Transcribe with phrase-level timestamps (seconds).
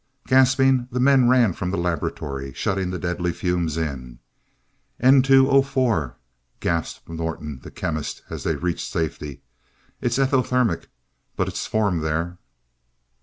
[0.25, 4.17] Gasping, the men ran from the laboratory, shutting the deadly fumes in.
[4.99, 6.15] "NO"
[6.59, 9.43] gasped Morton, the chemist, as they reached safety.
[10.01, 10.87] "It's exothermic
[11.35, 12.39] but it formed there!"